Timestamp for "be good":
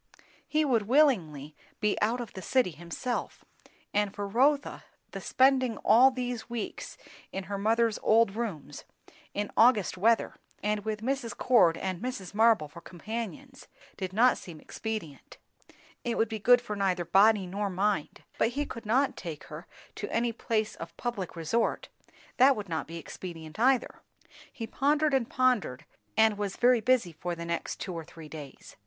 16.29-16.61